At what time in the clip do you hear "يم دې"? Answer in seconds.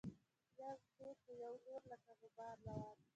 0.59-1.09